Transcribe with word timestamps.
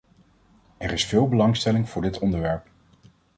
Er 0.77 0.91
is 0.91 1.05
veel 1.05 1.27
belangstelling 1.27 1.89
voor 1.89 2.01
dit 2.01 2.19
onderwerp. 2.19 2.67